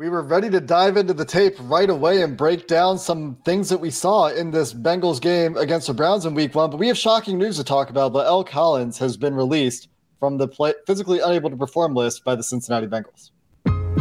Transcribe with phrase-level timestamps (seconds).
[0.00, 3.68] We were ready to dive into the tape right away and break down some things
[3.68, 6.70] that we saw in this Bengals game against the Browns in week one.
[6.70, 8.14] But we have shocking news to talk about.
[8.14, 12.42] La'el Collins has been released from the play- physically unable to perform list by the
[12.42, 13.30] Cincinnati Bengals.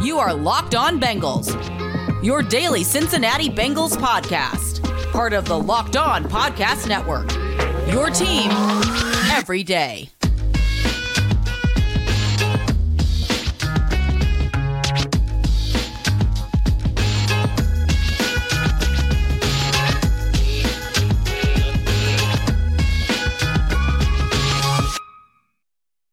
[0.02, 1.54] You are Locked On Bengals,
[2.24, 7.30] your daily Cincinnati Bengals podcast, part of the Locked On Podcast Network.
[7.94, 8.52] Your team
[9.34, 10.10] every day.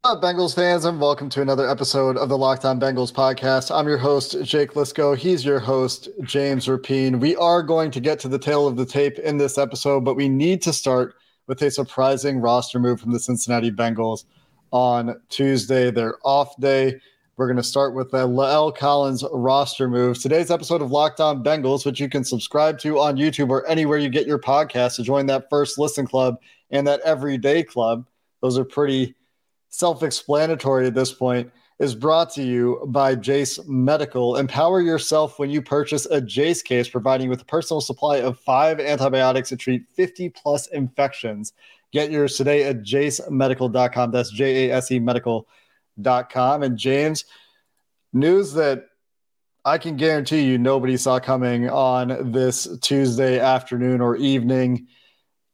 [0.06, 3.76] Up, Bengals fans, and welcome to another episode of the Locked On Bengals podcast.
[3.76, 5.16] I'm your host, Jake Liscow.
[5.16, 7.18] He's your host, James Rapien.
[7.18, 10.14] We are going to get to the tail of the tape in this episode, but
[10.14, 11.16] we need to start
[11.48, 14.26] with a surprising roster move from the Cincinnati Bengals
[14.70, 17.00] on Tuesday, their off day.
[17.36, 20.22] We're going to start with the La'el Collins roster move.
[20.22, 23.98] Today's episode of Locked On Bengals, which you can subscribe to on YouTube or anywhere
[23.98, 26.36] you get your podcast to join that first listen club
[26.70, 28.06] and that everyday club.
[28.40, 29.16] Those are pretty
[29.68, 34.36] self explanatory at this point, is brought to you by Jase Medical.
[34.36, 38.80] Empower yourself when you purchase a Jase case, providing with a personal supply of five
[38.80, 41.52] antibiotics to treat 50 plus infections.
[41.92, 44.10] Get yours today at jasemedical.com.
[44.10, 46.62] That's J A S E medical.com.
[46.62, 47.26] And James,
[48.12, 48.86] news that
[49.64, 54.86] I can guarantee you nobody saw coming on this Tuesday afternoon or evening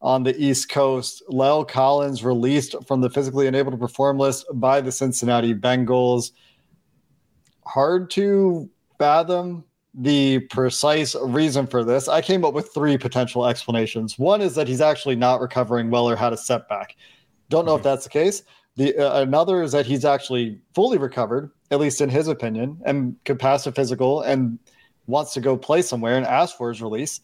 [0.03, 1.23] on the East Coast.
[1.29, 6.31] La'el Collins released from the physically unable to perform list by the Cincinnati Bengals.
[7.65, 8.69] Hard to
[8.99, 9.63] fathom
[9.93, 12.09] the precise reason for this.
[12.09, 14.19] I came up with three potential explanations.
[14.19, 16.97] One is that he's actually not recovering well or had a setback.
[17.49, 17.79] Don't know mm-hmm.
[17.79, 18.43] if that's the case.
[18.75, 23.15] The uh, another is that he's actually fully recovered, at least in his opinion, and
[23.23, 24.57] could pass a physical and
[25.05, 27.21] wants to go play somewhere and ask for his release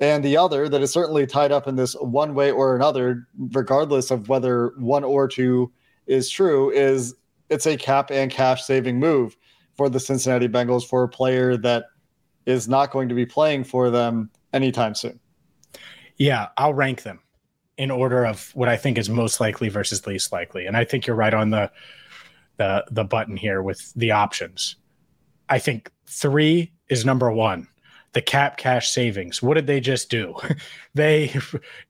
[0.00, 4.10] and the other that is certainly tied up in this one way or another, regardless
[4.10, 5.72] of whether one or two
[6.06, 7.14] is true, is
[7.48, 9.36] it's a cap and cash saving move
[9.76, 11.84] for the Cincinnati Bengals for a player that
[12.46, 15.18] is not going to be playing for them anytime soon.
[16.16, 17.20] Yeah, I'll rank them
[17.76, 20.66] in order of what I think is most likely versus least likely.
[20.66, 21.70] And I think you're right on the
[22.56, 24.76] the the button here with the options.
[25.48, 27.66] I think 3 is number 1
[28.14, 29.42] the cap cash savings.
[29.42, 30.36] What did they just do?
[30.94, 31.34] they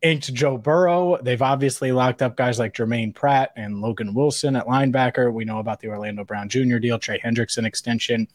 [0.02, 1.18] inked Joe Burrow.
[1.22, 5.32] They've obviously locked up guys like Jermaine Pratt and Logan Wilson at linebacker.
[5.32, 6.78] We know about the Orlando Brown Jr.
[6.78, 8.26] deal, Trey Hendrickson extension.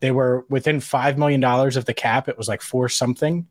[0.00, 2.28] They were within $5 million of the cap.
[2.28, 3.46] It was like four something.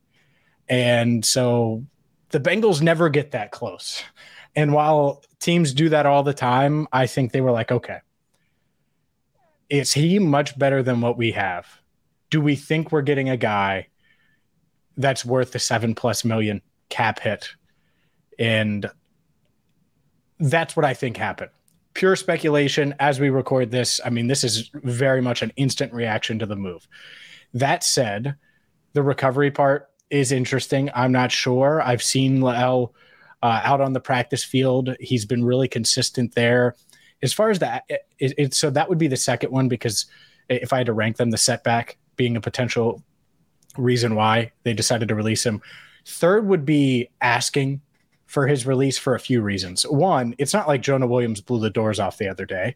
[0.68, 1.86] And so
[2.30, 4.04] the Bengals never get that close.
[4.56, 8.00] And while teams do that all the time, I think they were like, okay,
[9.70, 11.81] is he much better than what we have?
[12.32, 13.88] Do we think we're getting a guy
[14.98, 17.50] that's worth the seven plus million cap hit?
[18.40, 18.90] And
[20.40, 21.52] that's what I think happened.
[21.94, 24.00] Pure speculation as we record this.
[24.04, 26.88] I mean, this is very much an instant reaction to the move.
[27.54, 28.36] That said,
[28.94, 30.90] the recovery part is interesting.
[30.96, 31.82] I'm not sure.
[31.82, 32.92] I've seen La'el
[33.44, 34.96] uh, out on the practice field.
[35.00, 36.76] He's been really consistent there.
[37.22, 40.06] As far as that, it, it, so that would be the second one because
[40.50, 43.02] if I had to rank them, the setback being a potential
[43.80, 45.60] reason why they decided to release him.
[46.06, 47.82] Third would be asking
[48.28, 49.82] for his release for a few reasons.
[49.88, 52.76] One, it's not like Jonah Williams blew the doors off the other day.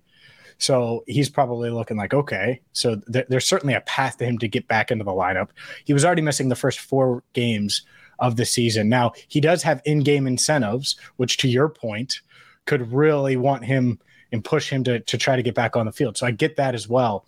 [0.58, 4.48] So he's probably looking like, okay, so th- there's certainly a path to him to
[4.48, 5.50] get back into the lineup.
[5.84, 7.84] He was already missing the first four games
[8.18, 8.90] of the season.
[8.90, 12.22] Now, he does have in game incentives, which to your point
[12.66, 14.00] could really want him
[14.32, 16.18] and push him to, to try to get back on the field.
[16.18, 17.28] So I get that as well.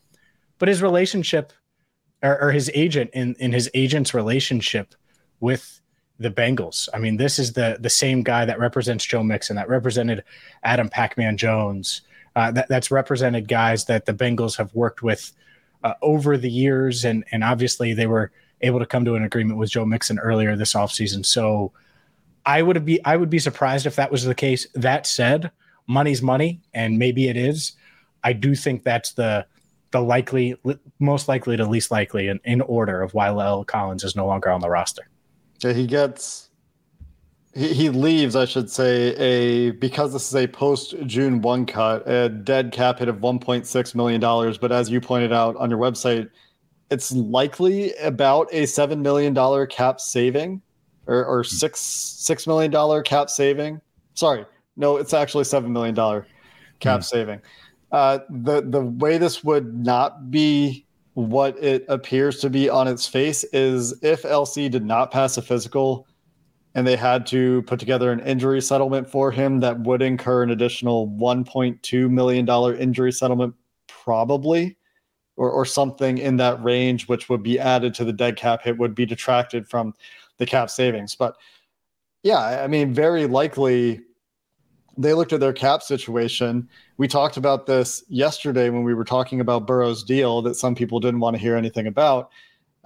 [0.57, 1.53] But his relationship
[2.23, 4.95] or, or his agent in in his agent's relationship
[5.39, 5.81] with
[6.19, 6.89] the Bengals.
[6.93, 10.23] I mean, this is the the same guy that represents Joe Mixon, that represented
[10.63, 12.01] Adam Pac-Man Jones,
[12.35, 15.31] uh, that, that's represented guys that the Bengals have worked with
[15.83, 18.31] uh, over the years, and and obviously they were
[18.61, 21.25] able to come to an agreement with Joe Mixon earlier this offseason.
[21.25, 21.71] So
[22.45, 24.67] I would be I would be surprised if that was the case.
[24.73, 25.51] That said,
[25.85, 27.73] money's money, and maybe it is.
[28.23, 29.45] I do think that's the
[29.91, 30.55] the likely,
[30.99, 34.49] most likely to least likely in, in order of why La'el Collins is no longer
[34.49, 35.07] on the roster.
[35.63, 36.49] Yeah, he gets
[37.53, 42.07] he, he leaves, I should say, a because this is a post June one cut,
[42.07, 44.57] a dead cap hit of 1.6 million dollars.
[44.57, 46.29] But as you pointed out on your website,
[46.91, 50.61] it's likely about a seven million dollar cap saving,
[51.07, 53.81] or, or six six million dollar cap saving.
[54.13, 54.45] Sorry,
[54.75, 56.27] no, it's actually seven million dollar
[56.79, 57.03] cap Hmm.
[57.03, 57.41] saving.
[57.91, 63.07] Uh, the the way this would not be what it appears to be on its
[63.07, 66.05] face is if LC did not pass a physical
[66.75, 70.51] and they had to put together an injury settlement for him that would incur an
[70.51, 73.55] additional 1.2 million dollar injury settlement
[73.87, 74.77] probably
[75.37, 78.61] or, or something in that range which would be added to the dead cap.
[78.61, 79.93] Hit would be detracted from
[80.37, 81.15] the cap savings.
[81.15, 81.35] But
[82.23, 84.01] yeah i mean very likely
[84.97, 86.67] they looked at their cap situation
[86.97, 90.99] we talked about this yesterday when we were talking about burrow's deal that some people
[90.99, 92.31] didn't want to hear anything about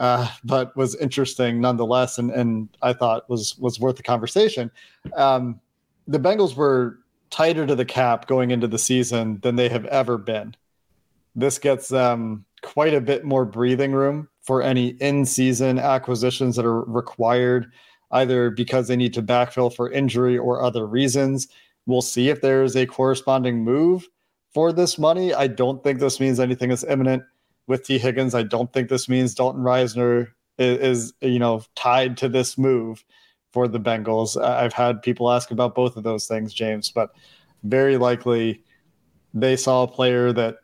[0.02, 4.72] uh, but was interesting nonetheless, and, and I thought was was worth the conversation.
[5.16, 5.62] Um,
[6.08, 6.98] the Bengals were
[7.30, 10.56] tighter to the cap going into the season than they have ever been.
[11.36, 16.81] This gets them quite a bit more breathing room for any in-season acquisitions that are
[16.81, 17.72] required,
[18.10, 21.48] either because they need to backfill for injury or other reasons.
[21.86, 24.07] We'll see if there is a corresponding move
[24.54, 25.33] for this money.
[25.33, 27.24] I don't think this means anything is imminent
[27.68, 28.36] with Tee Higgins.
[28.36, 33.04] I don't think this means Dalton Risner is, is, you know tied to this move
[33.51, 34.42] for the Bengals.
[34.42, 37.10] I've had people ask about both of those things, James, but
[37.63, 38.63] very likely
[39.34, 40.57] they saw a player that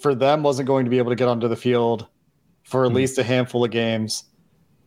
[0.00, 2.06] for them wasn't going to be able to get onto the field
[2.64, 2.96] for at Hmm.
[2.96, 4.24] least a handful of games.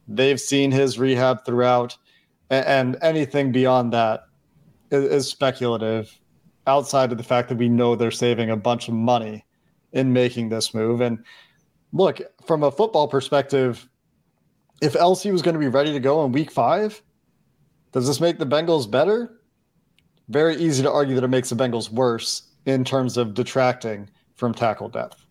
[0.08, 1.98] They've seen his rehab throughout,
[2.50, 4.24] a- and anything beyond that
[4.94, 6.20] is, is speculative
[6.68, 9.46] outside of the fact that we know they're saving a bunch of money
[9.92, 11.02] in making this move.
[11.02, 11.24] And
[11.92, 13.88] look, from a football perspective,
[14.82, 17.02] if LC was going to be ready to go in week five,
[17.92, 19.40] does this make the Bengals better?
[20.30, 24.54] Very easy to argue that it makes the Bengals worse in terms of detracting from
[24.54, 25.26] tackle depth.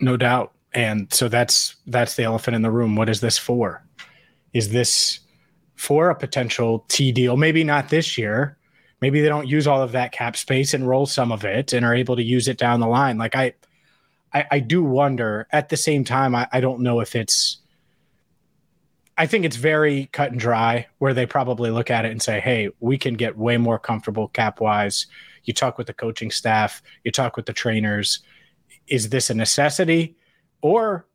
[0.00, 0.52] No doubt.
[0.72, 2.94] And so that's that's the elephant in the room.
[2.94, 3.84] What is this for?
[4.52, 5.20] Is this
[5.74, 7.36] for a potential T deal?
[7.36, 8.56] Maybe not this year.
[9.00, 11.84] Maybe they don't use all of that cap space and roll some of it and
[11.84, 13.18] are able to use it down the line.
[13.18, 13.54] Like I
[14.32, 17.58] I, I do wonder at the same time, I, I don't know if it's
[19.18, 22.40] I think it's very cut and dry where they probably look at it and say,
[22.40, 25.06] hey, we can get way more comfortable cap wise.
[25.44, 28.20] You talk with the coaching staff, you talk with the trainers.
[28.86, 30.16] Is this a necessity?
[30.62, 31.06] Or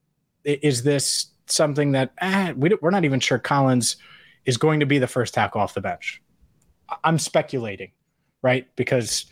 [0.43, 3.95] is this something that eh, we we're not even sure Collins
[4.45, 6.21] is going to be the first tackle off the bench?
[7.03, 7.91] I'm speculating,
[8.41, 8.67] right?
[8.75, 9.25] Because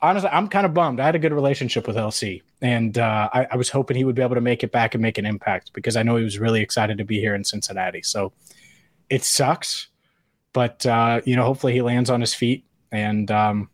[0.00, 1.00] honestly, I'm kind of bummed.
[1.00, 4.14] I had a good relationship with LC, and uh, I, I was hoping he would
[4.14, 6.38] be able to make it back and make an impact because I know he was
[6.38, 8.02] really excited to be here in Cincinnati.
[8.02, 8.32] So
[9.08, 9.88] it sucks,
[10.52, 12.64] but uh, you know, hopefully he lands on his feet.
[12.92, 13.68] And um,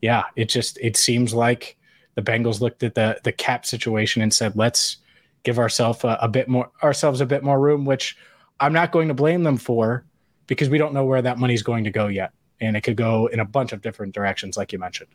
[0.00, 1.76] yeah, it just it seems like
[2.14, 4.98] the Bengals looked at the the cap situation and said, let's
[5.42, 8.16] give ourselves a, a bit more ourselves a bit more room, which
[8.60, 10.04] I'm not going to blame them for
[10.46, 12.32] because we don't know where that money's going to go yet.
[12.62, 15.10] And it could go in a bunch of different directions, like you mentioned.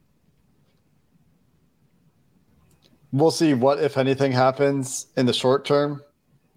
[3.14, 6.04] We'll see what, if anything, happens in the short term.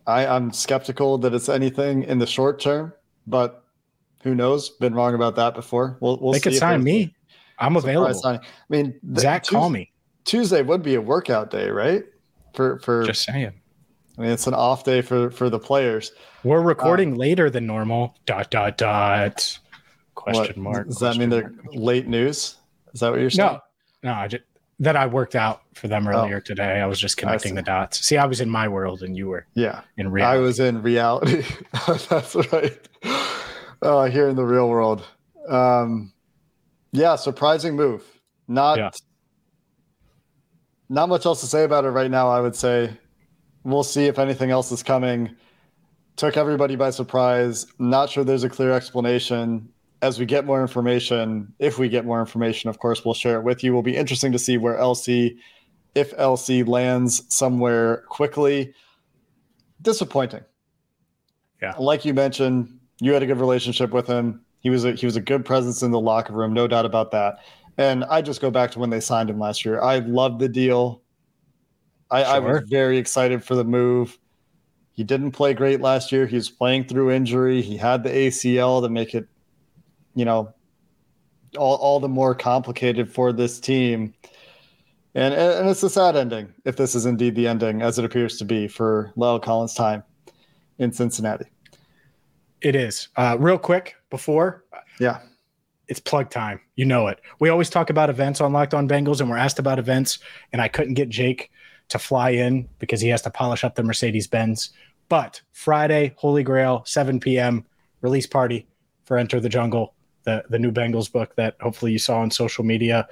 [0.04, 2.92] I, I'm skeptical that it's anything in the short term,
[3.28, 3.64] but
[4.24, 4.68] who knows?
[4.68, 5.96] Been wrong about that before.
[6.00, 7.14] We'll, we'll they could sign me.
[7.60, 8.14] I'm available.
[8.14, 8.40] signing.
[8.40, 9.92] I mean, the- Zach, Tues- call me.
[10.24, 12.04] Tuesday would be a workout day, right?
[12.54, 13.52] For for Just saying.
[14.18, 16.12] I mean, it's an off day for for the players.
[16.42, 18.16] We're recording uh, later than normal.
[18.26, 19.58] Dot dot dot.
[20.14, 20.86] Question What, mark.
[20.88, 22.56] Does that mean they're late news?
[22.92, 23.58] Is that what you're saying?
[24.02, 24.14] No, no.
[24.18, 24.42] I just,
[24.80, 26.10] that I worked out for them Oh.
[26.10, 26.80] earlier today.
[26.80, 28.04] I was just connecting the dots.
[28.04, 30.38] See, I was in my world and you were Yeah, in reality.
[30.38, 31.44] I was in reality.
[32.08, 32.78] That's right.
[33.82, 35.02] Uh, here in the real world.
[35.48, 36.12] Um,
[36.92, 38.04] yeah, surprising move.
[38.48, 38.90] Not Yeah.
[40.88, 42.28] not much else to say about it right now.
[42.28, 42.90] I would say
[43.64, 45.30] we'll see if anything else is coming.
[46.16, 47.66] Took everybody by surprise.
[47.78, 49.68] Not sure there's a clear explanation.
[50.02, 53.42] As we get more information, if we get more information, of course, we'll share it
[53.42, 53.74] with you.
[53.74, 55.36] Will be interesting to see where LC,
[55.94, 58.72] if LC lands somewhere quickly.
[59.82, 60.42] Disappointing.
[61.60, 61.74] Yeah.
[61.78, 64.42] Like you mentioned, you had a good relationship with him.
[64.60, 67.10] He was a he was a good presence in the locker room, no doubt about
[67.12, 67.38] that.
[67.78, 69.80] And I just go back to when they signed him last year.
[69.80, 71.02] I loved the deal.
[72.10, 74.18] I, I was very excited for the move.
[74.92, 76.26] He didn't play great last year.
[76.26, 77.62] He was playing through injury.
[77.62, 79.28] He had the ACL to make it,
[80.14, 80.52] you know,
[81.56, 84.14] all, all the more complicated for this team.
[85.14, 88.38] And, and it's a sad ending if this is indeed the ending, as it appears
[88.38, 90.04] to be for La'el Collins' time
[90.78, 91.46] in Cincinnati.
[92.60, 93.08] It is.
[93.16, 94.64] Uh, real quick before
[95.00, 95.20] Yeah.
[95.88, 96.60] it's plug time.
[96.76, 97.20] You know it.
[97.40, 100.18] We always talk about events on Locked On Bengals, and we're asked about events,
[100.52, 101.50] and I couldn't get Jake
[101.88, 104.70] to fly in because he has to polish up the Mercedes Benz.
[105.08, 107.64] But Friday, Holy Grail, 7 p.m.
[108.00, 108.68] release party
[109.04, 112.64] for Enter the Jungle, the the new Bengals book that hopefully you saw on social
[112.64, 113.06] media.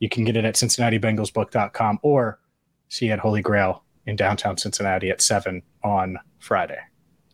[0.00, 2.40] You can get it at CincinnatiBengalsBook.com or
[2.88, 6.78] see at Holy Grail in downtown Cincinnati at 7 on Friday.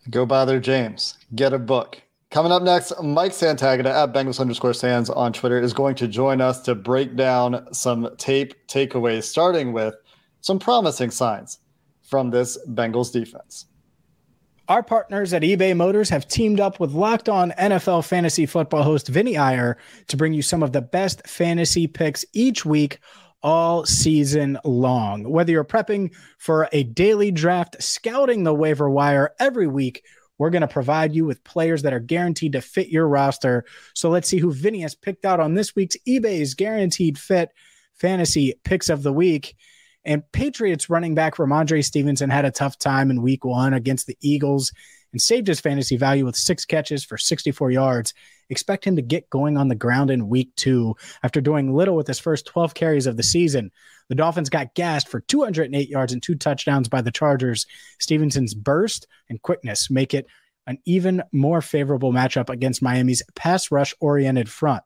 [0.09, 1.19] Go bother James.
[1.35, 2.01] Get a book.
[2.31, 6.41] Coming up next, Mike Santagata at Bengals underscore Sands on Twitter is going to join
[6.41, 9.97] us to break down some tape takeaways, starting with
[10.41, 11.59] some promising signs
[12.03, 13.67] from this Bengals defense.
[14.71, 19.09] Our partners at eBay Motors have teamed up with Locked On NFL fantasy football host
[19.09, 23.01] Vinny Iyer to bring you some of the best fantasy picks each week
[23.43, 25.29] all season long.
[25.29, 30.05] Whether you're prepping for a daily draft, scouting the waiver wire every week,
[30.39, 33.65] we're going to provide you with players that are guaranteed to fit your roster.
[33.97, 37.49] So let's see who Vinny has picked out on this week's eBay's Guaranteed Fit
[37.97, 39.57] Fantasy Picks of the Week.
[40.05, 44.17] And Patriots running back Rhamondre Stevenson had a tough time in week one against the
[44.21, 44.73] Eagles
[45.13, 48.15] and saved his fantasy value with six catches for 64 yards.
[48.49, 52.07] Expect him to get going on the ground in week two after doing little with
[52.07, 53.71] his first 12 carries of the season.
[54.09, 57.67] The Dolphins got gassed for 208 yards and two touchdowns by the Chargers.
[58.01, 60.27] Stevenson's burst and quickness make it
[60.67, 64.83] an even more favorable matchup against Miami's pass rush oriented front.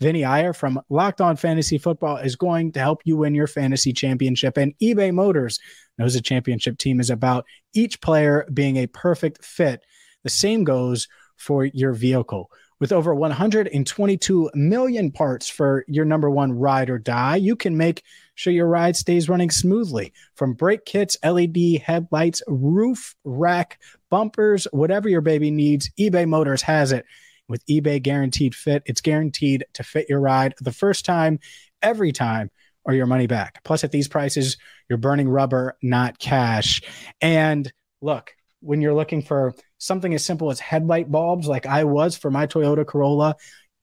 [0.00, 3.92] Vinny Iyer from Locked On Fantasy Football is going to help you win your fantasy
[3.92, 4.58] championship.
[4.58, 5.58] And eBay Motors
[5.96, 9.80] knows a championship team is about each player being a perfect fit.
[10.22, 12.50] The same goes for your vehicle.
[12.78, 18.02] With over 122 million parts for your number one ride or die, you can make
[18.34, 20.12] sure your ride stays running smoothly.
[20.34, 26.92] From brake kits, LED headlights, roof rack, bumpers, whatever your baby needs, eBay Motors has
[26.92, 27.06] it.
[27.48, 31.38] With eBay Guaranteed Fit, it's guaranteed to fit your ride the first time,
[31.82, 32.50] every time,
[32.84, 33.62] or your money back.
[33.64, 34.56] Plus, at these prices,
[34.88, 36.82] you're burning rubber, not cash.
[37.20, 42.16] And look, when you're looking for something as simple as headlight bulbs, like I was
[42.16, 43.36] for my Toyota Corolla,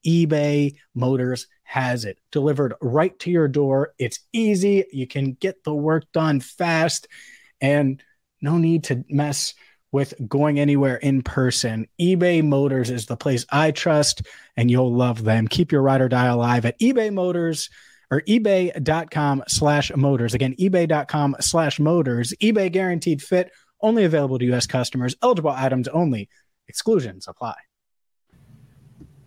[0.06, 3.94] eBay Motors has it delivered right to your door.
[3.98, 4.84] It's easy.
[4.92, 7.08] You can get the work done fast
[7.60, 8.02] and
[8.40, 9.54] no need to mess
[9.94, 11.86] with going anywhere in person.
[12.00, 14.22] eBay Motors is the place I trust
[14.56, 15.46] and you'll love them.
[15.46, 17.70] Keep your ride or die alive at eBay Motors
[18.10, 20.34] or ebay.com slash motors.
[20.34, 22.34] Again, ebay.com slash motors.
[22.42, 24.66] eBay guaranteed fit only available to U.S.
[24.66, 25.14] customers.
[25.22, 26.28] Eligible items only.
[26.66, 27.54] Exclusions apply.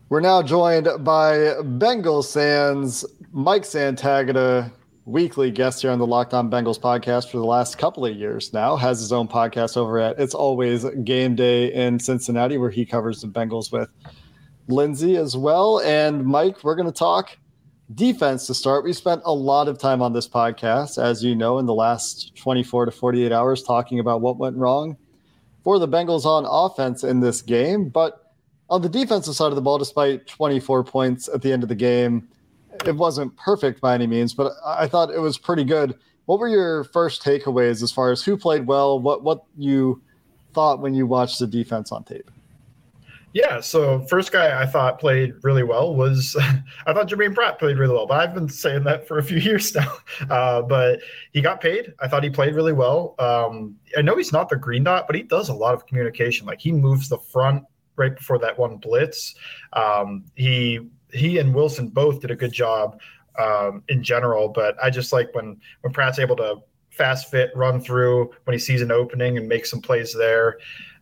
[0.09, 1.37] We're now joined by
[1.79, 4.69] Bengals Sands, Mike Santagata,
[5.07, 8.51] weekly guest here on the Locked On Bengals podcast for the last couple of years
[8.51, 8.75] now.
[8.75, 13.21] Has his own podcast over at It's Always Game Day in Cincinnati, where he covers
[13.21, 13.87] the Bengals with
[14.67, 15.79] Lindsay as well.
[15.79, 17.37] And Mike, we're going to talk
[17.95, 18.83] defense to start.
[18.83, 22.35] We spent a lot of time on this podcast, as you know, in the last
[22.35, 24.97] 24 to 48 hours talking about what went wrong
[25.63, 27.87] for the Bengals on offense in this game.
[27.87, 28.33] But
[28.69, 31.75] on the defensive side of the ball, despite 24 points at the end of the
[31.75, 32.27] game,
[32.85, 35.95] it wasn't perfect by any means, but I thought it was pretty good.
[36.25, 40.01] What were your first takeaways as far as who played well, what what you
[40.53, 42.29] thought when you watched the defense on tape?
[43.33, 46.35] Yeah, so first guy I thought played really well was
[46.87, 49.37] I thought Jermaine Pratt played really well, but I've been saying that for a few
[49.49, 49.93] years now.
[50.29, 51.01] Uh, but
[51.33, 51.93] he got paid.
[51.99, 53.15] I thought he played really well.
[53.19, 56.47] Um, I know he's not the green dot, but he does a lot of communication.
[56.47, 57.63] Like he moves the front
[57.95, 59.35] right before that one blitz.
[59.73, 62.99] Um, he he and Wilson both did a good job
[63.39, 66.57] um, in general, but I just like when when Pratt's able to
[66.89, 70.57] fast fit, run through when he sees an opening and make some plays there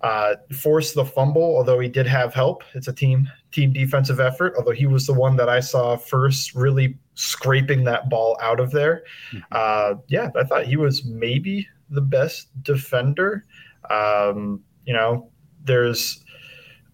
[0.06, 2.64] uh, forced the fumble, although he did have help.
[2.76, 6.54] It's a team team defensive effort, although he was the one that I saw first
[6.54, 9.04] really scraping that ball out of there.
[9.32, 9.44] Mm-hmm.
[9.52, 13.46] Uh, yeah, I thought he was maybe the best defender.
[13.90, 15.32] Um, you know,
[15.64, 16.24] there's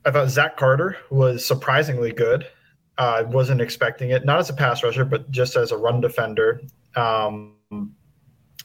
[0.05, 2.47] I thought Zach Carter was surprisingly good.
[3.01, 6.01] I uh, wasn't expecting it, not as a pass rusher, but just as a run
[6.01, 6.61] defender.
[6.95, 7.55] Um,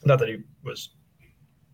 [0.05, 0.89] not that he was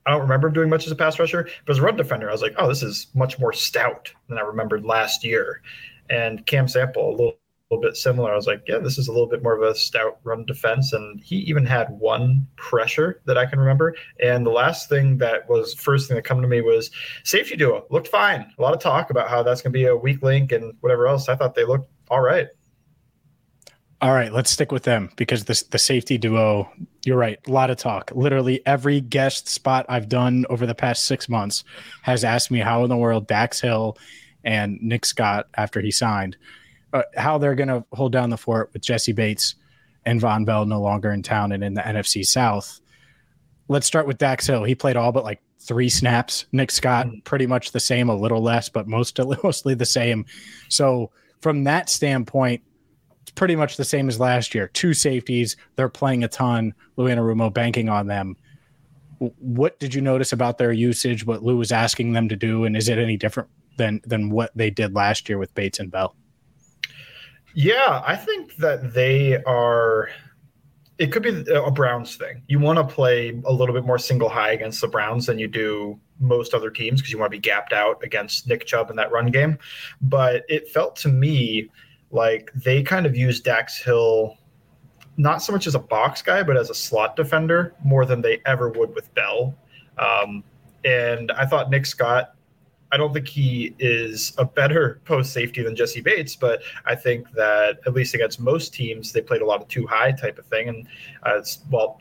[0.05, 2.31] I don't remember doing much as a pass rusher, but as a run defender, I
[2.31, 5.61] was like, oh, this is much more stout than I remembered last year.
[6.09, 7.37] And Cam Sample, a little,
[7.73, 8.31] little bit similar.
[8.31, 10.93] I was like, yeah, this is a little bit more of a stout run defense.
[10.93, 13.95] And he even had one pressure that I can remember.
[14.21, 16.91] And the last thing that was first thing that come to me was
[17.23, 18.51] safety duo looked fine.
[18.57, 21.07] A lot of talk about how that's going to be a weak link and whatever
[21.07, 21.29] else.
[21.29, 22.47] I thought they looked all right.
[24.01, 26.69] All right, let's stick with them because the the safety duo.
[27.05, 27.39] You're right.
[27.47, 28.11] A lot of talk.
[28.13, 31.63] Literally every guest spot I've done over the past six months
[32.01, 33.97] has asked me how in the world Dax Hill
[34.43, 36.35] and Nick Scott, after he signed,
[36.93, 39.55] uh, how they're going to hold down the fort with Jessie Bates
[40.05, 42.79] and Vonn Bell no longer in town and in the NFC South.
[43.67, 44.63] Let's start with Dax Hill.
[44.63, 46.45] He played all but like three snaps.
[46.51, 47.19] Nick Scott, mm-hmm.
[47.19, 50.25] pretty much the same, a little less, but most mostly the same.
[50.69, 52.61] So from that standpoint,
[53.21, 54.67] it's pretty much the same as last year.
[54.69, 56.73] Two safeties, they're playing a ton.
[56.97, 58.35] Lou Anarumo banking on them.
[59.17, 61.25] What did you notice about their usage?
[61.25, 64.51] What Lou was asking them to do, and is it any different than than what
[64.53, 66.13] they did last year with Bates and Bell?
[67.53, 70.09] Yeah, I think that they are.
[70.97, 72.43] It could be a Browns thing.
[72.47, 75.47] You want to play a little bit more single high against the Browns than you
[75.47, 78.95] do most other teams because you want to be gapped out against Nick Chubb in
[78.95, 79.57] that run game.
[80.01, 81.69] But it felt to me
[82.11, 84.37] like they kind of used Dax Hill
[85.17, 88.41] not so much as a box guy, but as a slot defender more than they
[88.45, 89.55] ever would with Bell.
[89.97, 90.43] Um,
[90.85, 92.35] and I thought Nick Scott
[92.93, 97.29] I don't think he is a better post safety than Jessie Bates, but I think
[97.31, 100.45] that at least against most teams, they played a lot of two high type of
[100.45, 100.69] thing.
[100.69, 100.87] And
[101.23, 101.99] uh, well,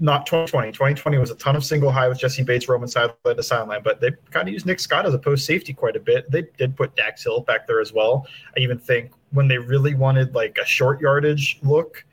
[0.00, 0.72] not 2020.
[0.72, 4.02] 2020 was a ton of single high with Jessie Bates roaming sideline to sideline, but
[4.02, 6.30] they kind of used Nick Scott as a post safety quite a bit.
[6.30, 8.26] They did put Dax Hill back there as well.
[8.54, 12.04] I even think when they really wanted like a short yardage look,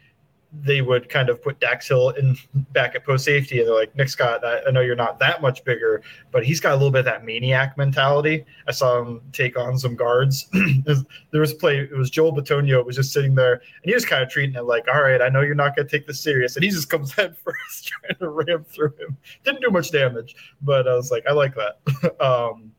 [0.52, 2.36] they would kind of put Dax Hill in
[2.72, 5.44] back at post safety, and they're like, Nick Scott, I, I, know you're not that
[5.44, 6.02] much bigger,
[6.32, 8.46] but he's got a little bit of that maniac mentality.
[8.68, 10.50] I saw him take on some guards.
[10.86, 14.06] there was a play, it was Joel Bitonio was just sitting there, and he was
[14.06, 16.20] kind of treating it like, all right, I know you're not going to take this
[16.20, 19.18] serious, and he just comes head first trying to ram through him.
[19.44, 22.20] Didn't do much damage, but I was like, I like that.
[22.26, 22.72] um,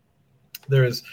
[0.69, 1.05] there's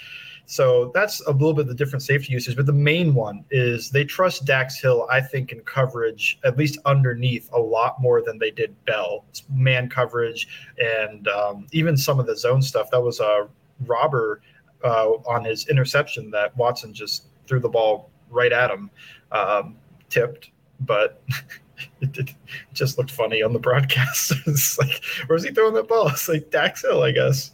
[0.49, 4.05] so that's a little bit the different safety uses, But the main one is they
[4.05, 8.51] trust Dax Hill, I think, in coverage, at least underneath, a lot more than they
[8.51, 9.25] did Bell.
[9.29, 10.47] It's man coverage
[10.79, 12.89] and um, even some of the zone stuff.
[12.91, 13.49] That was a
[13.85, 14.41] robber
[14.85, 18.89] uh, on his interception that Watson just threw the ball right at him,
[19.33, 19.75] um,
[20.09, 21.21] tipped, but.
[22.01, 22.35] it, it,
[22.73, 24.33] just looked funny on the broadcast.
[24.47, 26.07] it's like, where's he throwing that ball?
[26.07, 27.51] It's like Dax Hill, I guess.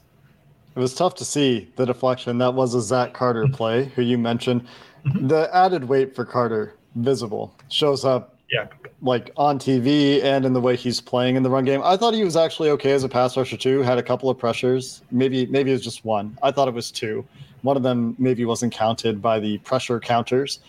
[0.75, 2.38] It was tough to see the deflection.
[2.39, 4.65] That was a Zach Carter play, who you mentioned.
[5.05, 5.27] Mm-hmm.
[5.27, 8.67] The added weight for Carter visible shows up yeah.
[9.01, 11.81] like on TV and in the way he's playing in the run game.
[11.83, 13.81] I thought he was actually okay as a pass rusher too.
[13.81, 15.01] Had a couple of pressures.
[15.12, 16.38] Maybe maybe it was just one.
[16.41, 17.25] I thought it was two.
[17.62, 20.59] One of them maybe wasn't counted by the pressure counters.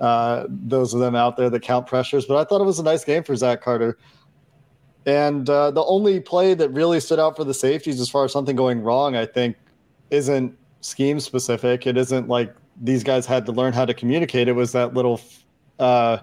[0.00, 2.84] Uh, those of them out there that count pressures, but I thought it was a
[2.84, 3.98] nice game for Zach Carter.
[5.08, 8.32] And uh, the only play that really stood out for the safeties as far as
[8.32, 9.56] something going wrong, I think,
[10.10, 11.86] isn't scheme specific.
[11.86, 14.48] It isn't like these guys had to learn how to communicate.
[14.48, 15.18] It was that little
[15.78, 16.18] uh,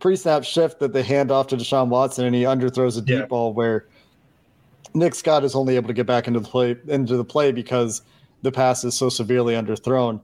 [0.00, 3.18] pre snap shift that they hand off to Deshaun Watson and he underthrows a deep
[3.18, 3.26] yeah.
[3.26, 3.86] ball where
[4.94, 8.00] Nick Scott is only able to get back into the play into the play because
[8.40, 10.22] the pass is so severely underthrown.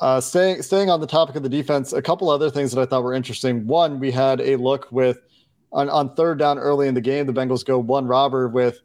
[0.00, 2.86] Uh, staying staying on the topic of the defense, a couple other things that I
[2.86, 3.66] thought were interesting.
[3.66, 5.20] One, we had a look with
[5.72, 8.80] on, on third down early in the game, the Bengals go one robber with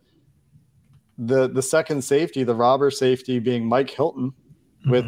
[1.17, 4.91] the the second safety, the robber safety being Mike Hilton, mm-hmm.
[4.91, 5.05] with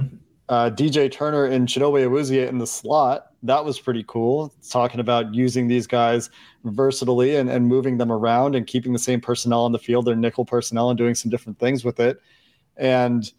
[0.50, 3.28] uh, DJ Turner and Chidobe Awuzie in the slot.
[3.44, 4.54] That was pretty cool.
[4.70, 6.30] talking about using these guys
[6.64, 10.16] versatilely and, and moving them around and keeping the same personnel on the field, their
[10.16, 12.20] nickel personnel, and doing some different things with it.
[12.78, 13.32] And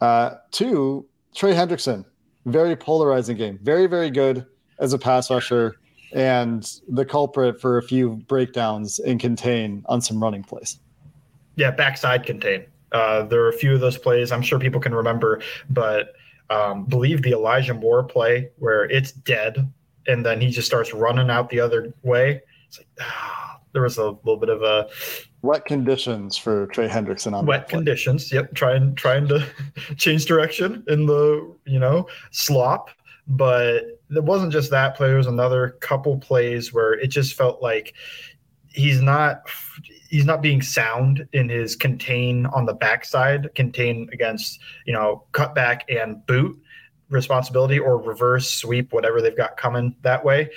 [0.00, 2.04] uh, two, Trey Hendrickson,
[2.46, 4.46] very polarizing game, very very good
[4.78, 5.76] as a pass rusher
[6.12, 10.78] and the culprit for a few breakdowns in contain on some running plays.
[11.56, 12.64] Yeah, backside contain.
[12.92, 16.14] Uh, there are a few of those plays I'm sure people can remember, but
[16.50, 19.72] um, believe the Elijah Moore play where it's dead
[20.06, 22.42] and then he just starts running out the other way.
[22.68, 24.88] It's like ah, there was a little bit of a
[25.42, 28.32] wet conditions for Trey Hendrickson on wet conditions.
[28.32, 29.46] Yep, trying trying to
[29.96, 32.90] change direction in the you know slop,
[33.26, 35.08] but it wasn't just that play.
[35.08, 37.94] There was another couple plays where it just felt like
[38.68, 39.42] he's not
[40.08, 45.82] he's not being sound in his contain on the backside, contain against you know cutback
[45.88, 46.60] and boot
[47.12, 50.50] responsibility or reverse sweep, whatever they've got coming that way.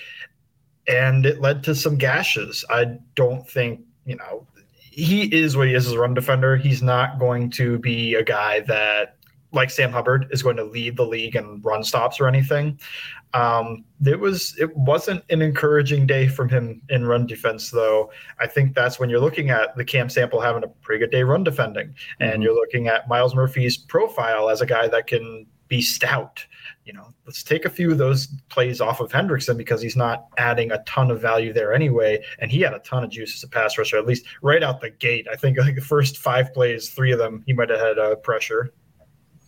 [0.87, 2.63] And it led to some gashes.
[2.69, 4.47] I don't think, you know,
[4.79, 6.55] he is what he is as a run defender.
[6.55, 9.14] He's not going to be a guy that
[9.55, 12.79] like Sam Hubbard is going to lead the league and run stops or anything.
[13.33, 18.11] Um, it was it wasn't an encouraging day from him in run defense though.
[18.39, 21.23] I think that's when you're looking at the Cam Sample having a pretty good day
[21.23, 22.41] run defending, and mm-hmm.
[22.43, 26.45] you're looking at Myles Murphy's profile as a guy that can be stout.
[26.85, 30.27] You know, let's take a few of those plays off of Hendrickson because he's not
[30.37, 32.23] adding a ton of value there anyway.
[32.39, 34.81] And he had a ton of juice as a pass rusher, at least right out
[34.81, 35.27] the gate.
[35.31, 38.15] I think like the first five plays, three of them, he might have had uh,
[38.17, 38.73] pressure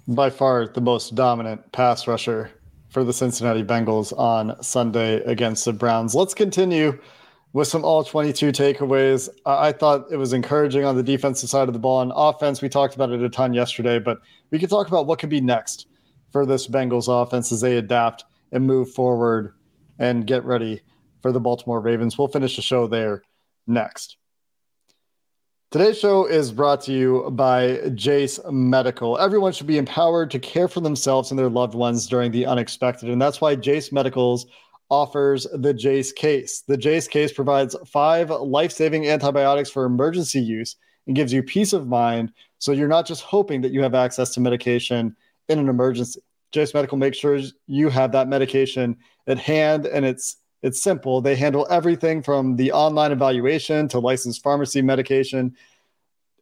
[0.08, 2.52] by far the most dominant pass rusher
[2.90, 6.16] for the Cincinnati Bengals on Sunday against the Browns.
[6.16, 6.98] Let's continue
[7.54, 9.30] with some all 22 takeaways.
[9.46, 11.98] I thought it was encouraging on the defensive side of the ball.
[11.98, 14.20] On offense, we talked about it a ton yesterday, but
[14.52, 15.88] we could talk about what could be next
[16.32, 19.54] for this Bengals offense as they adapt and move forward
[20.00, 20.82] and get ready
[21.22, 22.18] for the Baltimore Ravens.
[22.18, 23.24] We'll finish the show there
[23.66, 24.18] next.
[25.70, 29.18] Today's show is brought to you by Jase Medical.
[29.18, 33.10] Everyone should be empowered to care for themselves and their loved ones during the unexpected.
[33.10, 34.46] And that's why Jase Medicals
[34.90, 36.62] offers the Jase case.
[36.62, 41.74] The Jase case provides five life saving antibiotics for emergency use and gives you peace
[41.74, 45.18] of mind so you're not just hoping that you have access to medication
[45.50, 46.22] in an emergency.
[46.54, 48.96] Jase Medical makes sure you have that medication
[49.28, 51.22] at hand and it's it's simple.
[51.22, 55.56] They handle everything from the online evaluation to licensed pharmacy medication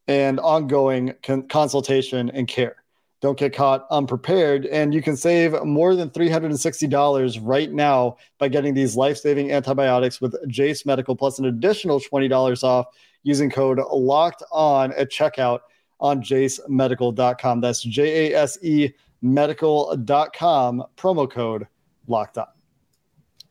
[0.08, 2.78] and ongoing con- consultation and care.
[3.22, 4.66] Don't get caught unprepared.
[4.68, 10.22] And you can save more than $360 right now by getting these life saving antibiotics
[10.22, 12.86] with Jase Medical plus an additional $20 off
[13.24, 15.62] using code locked on at checkout
[16.00, 17.62] on jasemedical.com.
[17.62, 21.68] That's J A S E medical.com, promo code
[22.08, 22.55] locked on.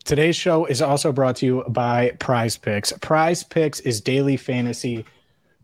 [0.04, 2.92] Today's show is also brought to you by Prize Picks.
[3.00, 5.06] Prize Picks is daily fantasy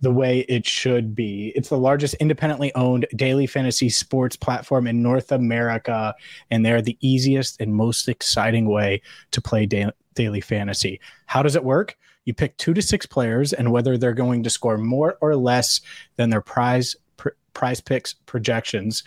[0.01, 1.53] the way it should be.
[1.55, 6.15] It's the largest independently owned daily fantasy sports platform in North America,
[6.51, 11.01] and they're the easiest and most exciting way to play da- daily fantasy.
[11.27, 11.99] How does it work?
[12.25, 15.83] You pick two to six players, and whether they're going to score more or less
[16.17, 19.05] than their prize pr- prize picks projections,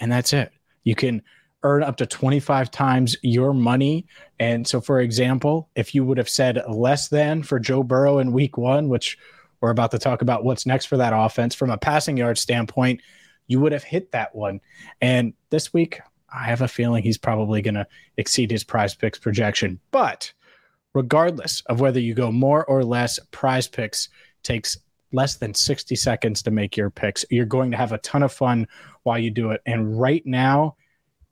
[0.00, 0.50] and that's it.
[0.82, 1.22] You can
[1.64, 4.06] earn up to 25 times your money.
[4.38, 8.32] And so, for example, if you would have said less than for Joe Burrow in
[8.32, 9.18] week one, which
[9.60, 13.00] we're about to talk about what's next for that offense from a passing yard standpoint,
[13.46, 14.60] you would have hit that one.
[15.00, 16.00] And this week,
[16.32, 19.80] I have a feeling he's probably going to exceed his prize picks projection.
[19.90, 20.32] But
[20.92, 24.08] regardless of whether you go more or less, prize picks
[24.42, 24.76] takes
[25.12, 27.24] less than 60 seconds to make your picks.
[27.30, 28.66] You're going to have a ton of fun
[29.04, 29.62] while you do it.
[29.64, 30.76] And right now,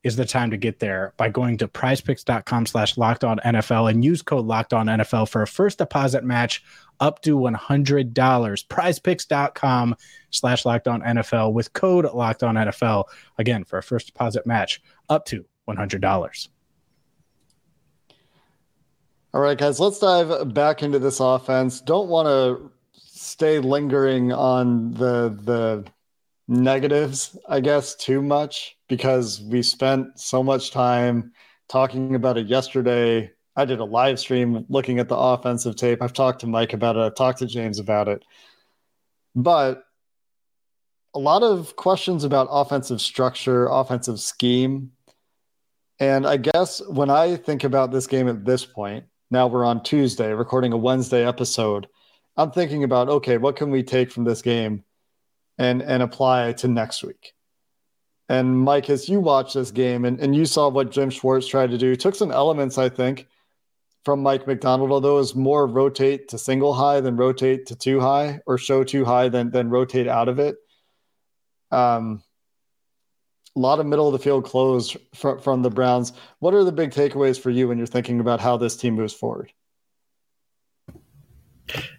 [0.02, 4.04] is the time to get there by going to prizepicks.com slash locked on NFL and
[4.04, 6.64] use code locked on NFL for a first deposit match
[7.00, 8.12] up to $100.
[8.14, 9.96] Prizepicks.com
[10.30, 13.04] slash locked on NFL with code locked on NFL.
[13.38, 16.48] Again, for a first deposit match up to $100.
[19.34, 21.80] All right, guys, let's dive back into this offense.
[21.80, 25.84] Don't want to stay lingering on the the
[26.52, 31.32] negatives, I guess, too much because we spent so much time
[31.68, 33.30] talking about it yesterday.
[33.56, 36.02] I did a live stream looking at the offensive tape.
[36.02, 38.22] I've talked to Mike about it, I've talked to James about it.
[39.34, 39.82] But
[41.14, 44.92] a lot of questions about offensive structure, offensive scheme.
[45.98, 49.82] And I guess when I think about this game at this point, now we're on
[49.82, 51.88] Tuesday, recording a Wednesday episode.
[52.36, 54.84] I'm thinking about okay, what can we take from this game
[55.58, 57.32] and and apply to next week?
[58.28, 61.70] And Mike, as you watched this game and, and you saw what Jim Schwartz tried
[61.70, 63.26] to do, took some elements, I think,
[64.04, 68.00] from Mike Macdonald, although it was more rotate to single high than rotate to two
[68.00, 70.56] high or show two high than than rotate out of it.
[71.70, 72.22] Um,
[73.54, 76.12] a lot of middle of the field close from, from the Browns.
[76.38, 79.12] What are the big takeaways for you when you're thinking about how this team moves
[79.12, 79.52] forward?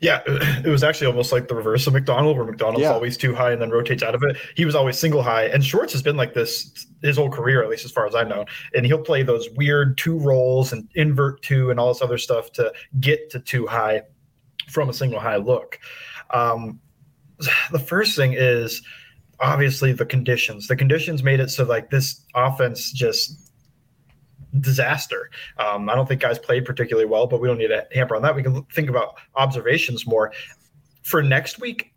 [0.02, 2.94] Yeah, it was actually almost like the reverse of Macdonald, where Macdonald's yeah.
[2.94, 4.38] always two high and then rotates out of it.
[4.56, 7.70] He was always single high, and Schwartz has been like this his whole career, at
[7.70, 8.46] least as far as I know.
[8.74, 12.52] And he'll play those weird two rolls and invert two and all this other stuff
[12.54, 14.04] to get to two high
[14.70, 15.80] from a single high look.
[16.32, 16.80] Um,
[17.72, 18.82] the first thing is
[19.40, 20.68] obviously the conditions.
[20.68, 23.43] The conditions made it so like this offense just
[24.60, 25.30] disaster.
[25.58, 28.22] Um, I don't think guys played particularly well, but we don't need to hamper on
[28.22, 28.36] that.
[28.36, 30.32] We can think about observations more.
[31.04, 31.94] For next week,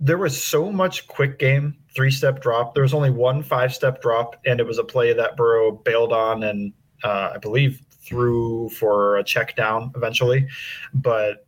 [0.00, 2.74] there was so much quick game, three step drop.
[2.74, 6.12] There was only one five step drop, and it was a play that Burrow bailed
[6.12, 6.72] on and
[7.04, 10.48] uh, I believe threw for a check down eventually.
[10.94, 11.46] But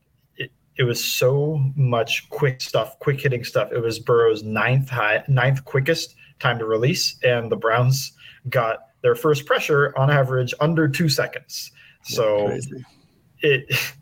[0.76, 3.70] it, was so much quick stuff, quick hitting stuff.
[3.72, 8.12] It was Burrow's ninth high, ninth quickest time to release, and the Browns
[8.48, 11.72] got their first pressure on average under two seconds.
[12.04, 12.48] So
[13.40, 13.64] it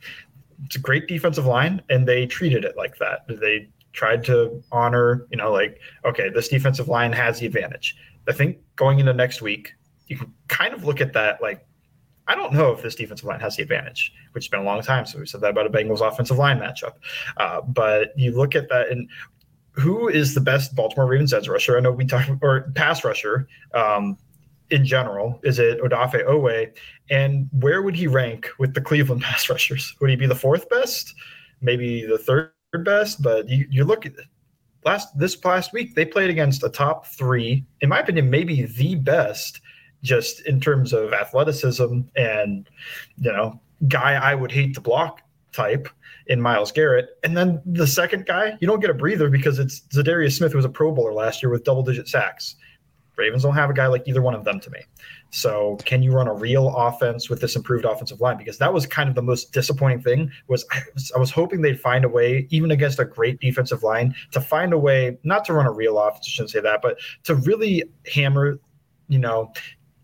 [0.64, 3.26] it's a great defensive line, and they treated it like that.
[3.28, 7.96] They tried to honor, you know, like okay, this defensive line has the advantage.
[8.28, 9.74] I think going into next week,
[10.06, 11.66] you can kind of look at that like
[12.30, 14.82] I don't know if this defensive line has the advantage, which has been a long
[14.82, 15.04] time.
[15.04, 16.92] So we said that about a Bengals offensive line matchup.
[17.38, 19.08] Uh, but you look at that, and
[19.72, 21.76] who is the best Baltimore Ravens edge rusher?
[21.76, 23.48] I know we talked or pass rusher.
[23.74, 24.16] Um,
[24.70, 25.40] in general?
[25.42, 26.70] Is it Odafe Oweh?
[27.10, 29.94] And where would he rank with the Cleveland pass rushers?
[30.00, 31.14] Would he be the fourth best?
[31.60, 32.52] Maybe the third
[32.84, 33.22] best?
[33.22, 34.12] But you, you look at
[34.84, 38.94] last this past week, they played against a top three, in my opinion, maybe the
[38.94, 39.60] best,
[40.02, 42.68] just in terms of athleticism and
[43.18, 45.88] you know, guy I would hate to block type
[46.28, 47.08] in Myles Garrett.
[47.24, 50.58] And then the second guy, you don't get a breather because it's Za'Darius Smith, who
[50.58, 52.56] was a Pro Bowler last year with double digit sacks.
[53.16, 54.80] Ravens don't have a guy like either one of them to me.
[55.30, 58.36] So can you run a real offense with this improved offensive line?
[58.36, 61.62] Because that was kind of the most disappointing thing was I was, I was hoping
[61.62, 65.44] they'd find a way, even against a great defensive line, to find a way not
[65.46, 66.26] to run a real offense.
[66.26, 68.58] I shouldn't say that, but to really hammer,
[69.08, 69.52] you know,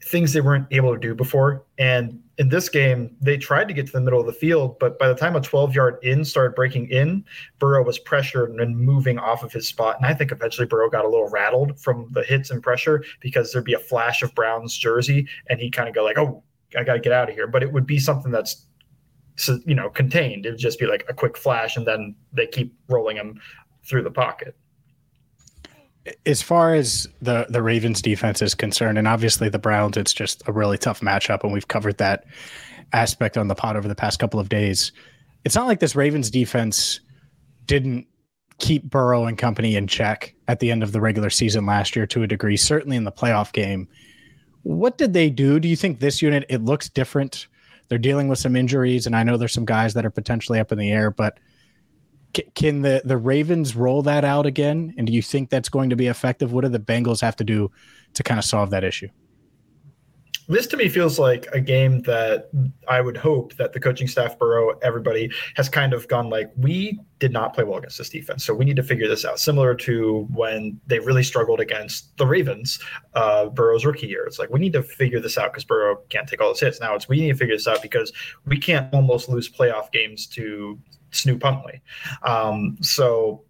[0.05, 1.65] things they weren't able to do before.
[1.79, 4.99] And in this game, they tried to get to the middle of the field, but
[4.99, 7.25] by the time a 12 yard in started breaking in,
[7.59, 9.97] Burrow was pressured and moving off of his spot.
[9.97, 13.53] And I think eventually Burrow got a little rattled from the hits and pressure because
[13.53, 16.43] there'd be a flash of Brown's jersey and he'd kind of go like, oh,
[16.77, 17.47] I got to get out of here.
[17.47, 18.67] But it would be something that's,
[19.65, 20.45] you know, contained.
[20.45, 23.41] It would just be like a quick flash and then they keep rolling him
[23.83, 24.57] through the pocket
[26.25, 30.43] as far as the the Ravens defense is concerned, and obviously the Browns, it's just
[30.47, 32.25] a really tough matchup, and we've covered that
[32.93, 34.93] aspect on the pod over the past couple of days.
[35.45, 37.01] It's not like this Ravens defense
[37.67, 38.07] didn't
[38.59, 42.07] keep Burrow and company in check at the end of the regular season last year
[42.07, 43.89] to a degree, certainly in the playoff game.
[44.63, 45.61] What did they do?
[45.61, 47.49] Do you think this unit it looks different?
[47.89, 50.73] They're dealing with some injuries, and I know there's some guys that are potentially up
[50.73, 51.39] in the air, but
[52.55, 54.95] can the the Ravens roll that out again?
[54.97, 56.53] And do you think that's going to be effective?
[56.53, 57.71] What do the Bengals have to do
[58.15, 59.09] to kind of solve that issue?
[60.49, 62.51] This to me feels like a game that
[62.87, 67.01] I would hope that the coaching staff, Burrow, everybody has kind of gone like, we
[67.19, 69.41] did not play well against this defense, so we need to figure this out.
[69.41, 72.79] Similar to when they really struggled against the Ravens,
[73.15, 74.25] uh, Burrow's rookie year.
[74.25, 76.81] It's like we need to figure this out because Burrow can't take all those hits.
[76.81, 78.13] Now it's we need to figure this out because
[78.45, 80.79] we can't almost lose playoff games to
[81.17, 81.83] Snoop Huntley.
[82.23, 83.43] Um, so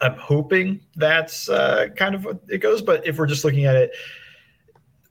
[0.00, 2.82] I'm hoping that's uh, kind of what it goes.
[2.82, 3.92] But if we're just looking at it,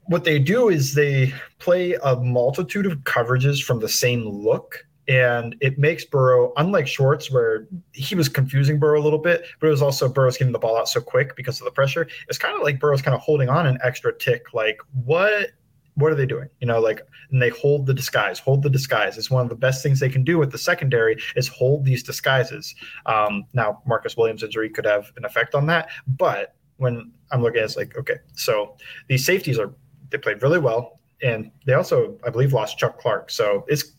[0.06, 4.84] what they do is they play a multitude of coverages from the same look.
[5.08, 9.66] And it makes Burrow, unlike Schwartz, where he was confusing Burrow a little bit, but
[9.66, 12.06] it was also Burrow's getting the ball out so quick because of the pressure.
[12.28, 14.54] It's kind of like Burrow's kind of holding on an extra tick.
[14.54, 15.50] Like, what
[16.00, 16.48] what are they doing?
[16.60, 19.18] You know, like, and they hold the disguise, hold the disguise.
[19.18, 22.02] It's one of the best things they can do with the secondary is hold these
[22.02, 22.74] disguises.
[23.06, 27.58] Um, now, Marcus Williams' injury could have an effect on that, but when I'm looking
[27.58, 28.76] at it, it's like, okay, so
[29.08, 29.72] these safeties are,
[30.10, 31.00] they played really well.
[31.22, 33.30] And they also, I believe, lost Chuck Clark.
[33.30, 33.92] So it's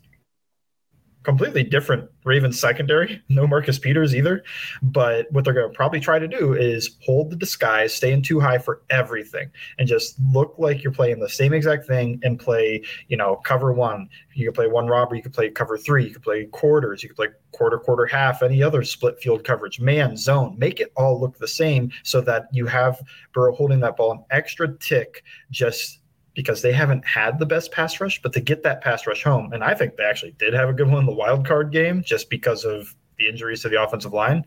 [1.23, 3.21] completely different Ravens secondary.
[3.31, 4.43] No Marcus Peters either.
[4.81, 8.21] But what they're going to probably try to do is hold the disguise, stay in
[8.21, 12.37] two high for everything, and just look like you're playing the same exact thing and
[12.37, 14.09] play, you know, cover one.
[14.33, 17.09] You could play one robber, you could play cover three, you could play quarters, you
[17.09, 20.55] could play quarter, quarter, half, any other split field coverage, man, zone.
[20.59, 23.01] Make it all look the same so that you have
[23.33, 26.00] Burrow holding that ball an extra tick just
[26.33, 29.51] because they haven't had the best pass rush, but to get that pass rush home,
[29.53, 32.03] and I think they actually did have a good one in the wild card game
[32.03, 34.45] just because of the injuries to the offensive line.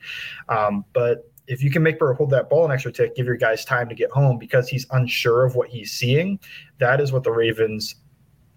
[0.49, 3.37] Um, but if you can make Burrow hold that ball an extra tick, give your
[3.37, 6.39] guys time to get home because he's unsure of what he's seeing,
[6.79, 7.97] that is what the Ravens'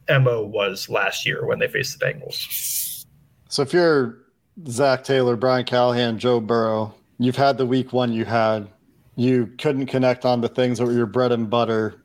[0.10, 3.06] MO was last year when they faced the Bengals.
[3.50, 4.20] So if you're
[4.68, 8.70] Zac Taylor, Brian Callahan, Joe Burrow, you've had the week one you had.
[9.16, 11.96] You couldn't connect on the things that were your bread and butter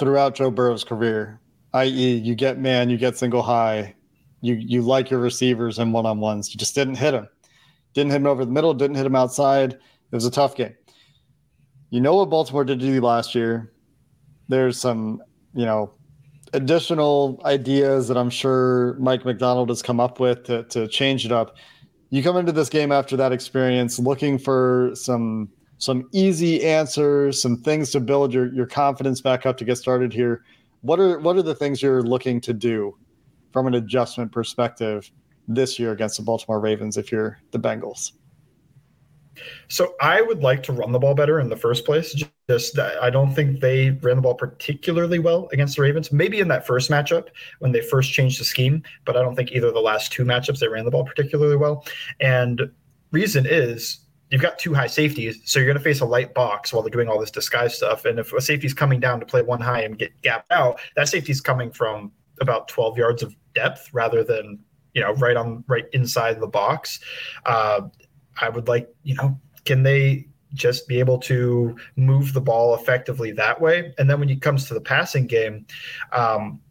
[0.00, 1.38] throughout Joe Burrow's career,
[1.74, 3.94] i.e., you get man, you get single high,
[4.40, 6.52] you you like your receivers and one on ones.
[6.52, 7.28] You just didn't hit him.
[7.94, 9.74] Didn't hit him over the middle, didn't hit him outside.
[9.74, 10.74] It was a tough game.
[11.90, 13.72] You know what Baltimore did to you last year.
[14.48, 15.22] There's some,
[15.54, 15.92] you know,
[16.52, 21.32] additional ideas that I'm sure Mike Macdonald has come up with to, to change it
[21.32, 21.56] up.
[22.10, 25.50] You come into this game after that experience looking for some
[25.80, 30.12] some easy answers, some things to build your, your confidence back up to get started
[30.12, 30.44] here.
[30.82, 32.96] What are what are the things you're looking to do
[33.52, 35.10] from an adjustment perspective
[35.48, 38.12] this year against the Baltimore Ravens if you're the Bengals?
[39.68, 42.14] So I would like to run the ball better in the first place.
[42.50, 46.12] Just I don't think they ran the ball particularly well against the Ravens.
[46.12, 47.28] Maybe in that first matchup
[47.60, 50.24] when they first changed the scheme, but I don't think either of the last two
[50.26, 51.86] matchups they ran the ball particularly well.
[52.20, 52.70] And
[53.12, 56.72] reason is you've got two high safeties, so you're going to face a light box
[56.72, 58.04] while they're doing all this disguise stuff.
[58.04, 61.08] And if a safety's coming down to play one high and get gapped out, that
[61.08, 64.58] safety's coming from about 12 yards of depth rather than
[64.94, 67.00] you know right on right inside the box.
[67.46, 67.82] Uh,
[68.40, 73.32] I would like you know can they just be able to move the ball effectively
[73.32, 73.94] that way.
[73.98, 75.66] And then when it comes to the passing game,
[76.12, 76.60] um,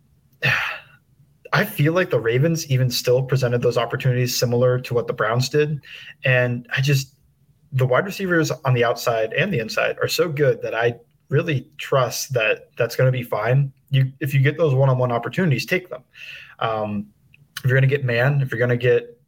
[1.52, 5.50] I feel like the Ravens even still presented those opportunities similar to what the Browns
[5.50, 5.82] did.
[6.24, 7.16] And I just,
[7.72, 10.96] the wide receivers on the outside and the inside are so good that I
[11.30, 13.72] really trust that that's going to be fine.
[13.92, 16.04] You, if you get those one-on-one opportunities, take them.
[16.60, 17.08] Um,
[17.58, 19.20] if you're going to get man, if you're going to get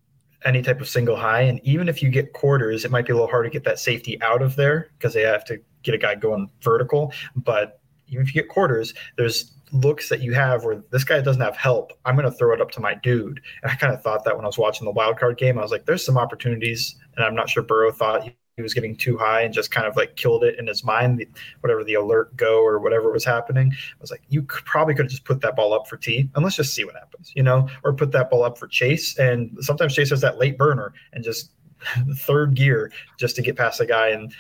[0.44, 3.16] any type of single high, and even if you get quarters, it might be a
[3.16, 5.98] little hard to get that safety out of there because they have to get a
[5.98, 7.14] guy going vertical.
[7.36, 11.42] But even if you get quarters, there's looks that you have where this guy doesn't
[11.42, 11.94] have help.
[12.06, 13.42] I'm going to throw it up to my dude.
[13.64, 15.62] And I kind of thought that when I was watching the wild card game, I
[15.62, 16.96] was like, there's some opportunities.
[17.16, 18.24] And I'm not sure Burrow thought
[18.58, 21.26] he was getting two high and just kind of like killed it in his mind,
[21.62, 23.72] whatever the alert go or whatever was happening.
[23.72, 26.30] I was like, you could, probably could have just put that ball up for T
[26.36, 29.18] and let's just see what happens, you know, or put that ball up for Chase.
[29.18, 31.52] And sometimes Chase has that late burner and just
[32.18, 34.34] third gear just to get past the guy and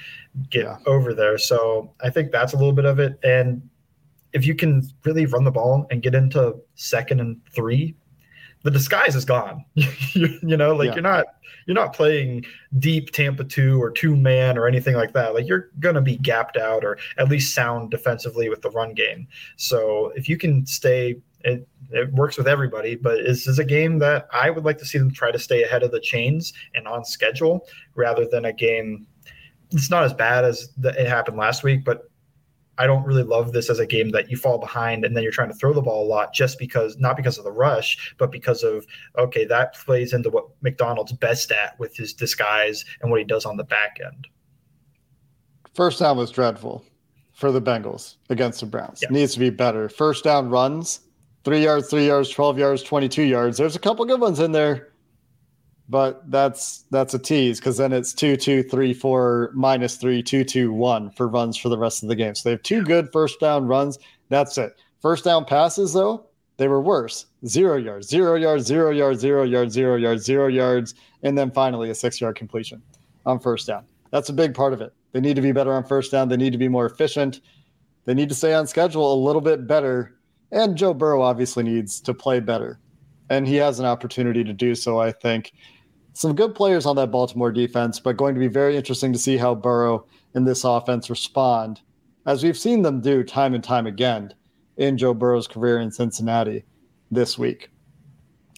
[0.49, 0.77] get yeah.
[0.85, 1.37] over there.
[1.37, 3.17] So I think that's a little bit of it.
[3.23, 3.67] And
[4.33, 7.95] if you can really run the ball and get into second and three,
[8.63, 9.65] the disguise is gone.
[9.75, 10.93] you, you, know, like yeah.
[10.95, 11.25] you're not
[11.65, 12.45] you're not playing
[12.79, 15.33] deep Tampa two or two man or anything like that.
[15.33, 19.27] Like you're gonna be gapped out or at least sound defensively with the run game.
[19.57, 22.95] So if you can stay, it it works with everybody.
[22.95, 25.63] But this is a game that I would like to see them try to stay
[25.63, 29.07] ahead of the chains and on schedule rather than a game.
[29.71, 32.10] It's not as bad as the, it happened last week, but
[32.77, 35.31] I don't really love this as a game that you fall behind and then you're
[35.31, 38.31] trying to throw the ball a lot just because not because of the rush, but
[38.31, 38.85] because of
[39.17, 43.45] okay, that plays into what Macdonald's best at with his disguise and what he does
[43.45, 44.27] on the back end.
[45.73, 46.83] First down was dreadful
[47.33, 49.01] for the Bengals against the Browns.
[49.01, 49.09] Yeah.
[49.09, 49.87] Needs to be better.
[49.89, 51.01] First down runs,
[51.43, 53.57] three yards, three yards, 12 yards, 22 yards.
[53.57, 54.90] There's a couple good ones in there
[55.89, 60.43] but that's that's a tease because then it's two two three four minus three two
[60.43, 62.35] two one for runs for the rest of the game.
[62.35, 63.99] So they have two good first down runs.
[64.29, 64.77] That's it.
[65.01, 66.25] First down passes though
[66.61, 67.25] they were worse.
[67.47, 71.89] Zero yards, zero yards, zero yards, zero yards, zero yards, zero yards, and then finally
[71.89, 72.83] a six yard completion
[73.25, 73.83] on first down.
[74.11, 74.93] That's a big part of it.
[75.11, 76.29] They need to be better on first down.
[76.29, 77.41] They need to be more efficient.
[78.05, 80.17] They need to stay on schedule a little bit better.
[80.51, 82.79] And Joe Burrow obviously needs to play better.
[83.31, 85.53] And he has an opportunity to do so, I think
[86.11, 89.37] some good players on that Baltimore defense, but going to be very interesting to see
[89.37, 91.79] how Burrow and this offense respond,
[92.25, 94.33] as we've seen them do time and time again
[94.75, 96.65] in Joe Burrow's career in Cincinnati
[97.09, 97.69] this week.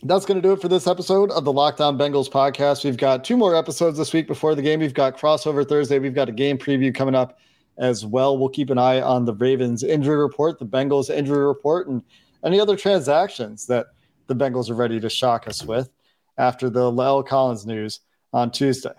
[0.02, 2.84] That's going to do it for this episode of the Locked On Bengals podcast.
[2.84, 4.80] We've got two more episodes this week before the game.
[4.80, 6.00] We've got crossover Thursday.
[6.00, 7.38] We've got a game preview coming up
[7.78, 8.40] as well.
[8.40, 12.02] We'll keep an eye on the Ravens injury report, the Bengals injury report, and
[12.44, 13.86] any other transactions that
[14.28, 15.90] the Bengals are ready to shock us with
[16.38, 18.00] after the La'el Collins news
[18.32, 18.94] on Tuesday.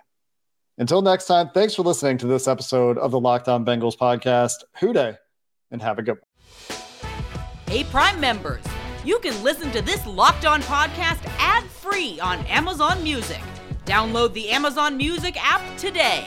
[0.78, 4.64] Until next time, thanks for listening to this episode of the Locked On Bengals podcast.
[4.80, 5.16] Dey,
[5.70, 6.78] and have a good one.
[7.66, 8.64] Hey, Prime members,
[9.04, 13.40] you can listen to this Locked On podcast ad free on Amazon Music.
[13.84, 16.26] Download the Amazon Music app today.